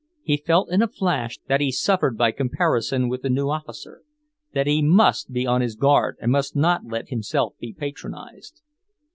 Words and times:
He 0.23 0.37
felt 0.37 0.71
in 0.71 0.81
a 0.81 0.87
flash 0.87 1.37
that 1.47 1.61
he 1.61 1.71
suffered 1.71 2.17
by 2.17 2.31
comparison 2.31 3.07
with 3.07 3.21
the 3.21 3.29
new 3.29 3.49
officer; 3.51 4.01
that 4.51 4.65
he 4.65 4.81
must 4.81 5.31
be 5.31 5.45
on 5.45 5.61
his 5.61 5.75
guard 5.75 6.17
and 6.19 6.31
must 6.31 6.55
not 6.55 6.83
let 6.85 7.09
himself 7.09 7.53
be 7.59 7.71
patronized. 7.71 8.63